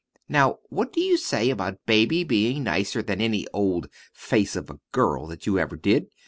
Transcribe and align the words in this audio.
Now 0.27 0.57
what 0.69 0.91
do 0.91 0.99
you 0.99 1.15
say 1.15 1.51
about 1.51 1.85
Baby 1.85 2.23
being 2.23 2.63
nicer 2.63 3.03
than 3.03 3.21
any 3.21 3.45
old 3.53 3.87
'Face 4.11 4.55
of 4.55 4.71
a 4.71 4.79
Girl' 4.91 5.27
that 5.27 5.45
you 5.45 5.59
ever 5.59 5.75
did?" 5.75 6.07